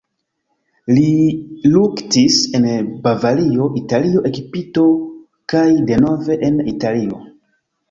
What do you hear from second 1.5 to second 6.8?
luktis en Bavario, Italio, Egipto kaj denove en